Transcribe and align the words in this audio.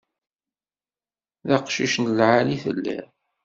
D 1.47 1.49
aqcic 1.55 1.93
n 1.99 2.05
lɛali 2.17 2.51
i 2.53 2.57
telliḍ. 2.63 3.07